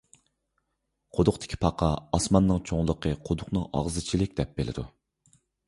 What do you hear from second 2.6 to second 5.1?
چوڭلۇقى قۇدۇقنىڭ ئاغزىچىلىك دەپ بىلىدۇ.